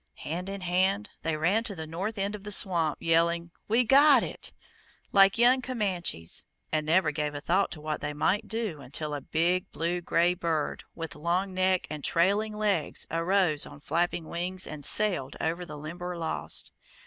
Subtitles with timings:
[0.21, 4.23] Hand in hand they ran to the north end of the swamp, yelling "We got
[4.23, 4.51] it!"
[5.11, 9.21] like young Comanches, and never gave a thought to what they might do until a
[9.21, 14.83] big blue gray bird, with long neck and trailing legs, arose on flapping wings and
[14.85, 16.71] sailed over the Limberlost.